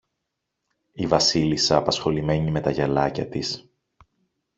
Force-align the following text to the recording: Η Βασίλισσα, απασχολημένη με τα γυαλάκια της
Η 0.91 1.07
Βασίλισσα, 1.07 1.77
απασχολημένη 1.77 2.51
με 2.51 2.61
τα 2.61 2.69
γυαλάκια 2.71 3.27
της 3.29 3.69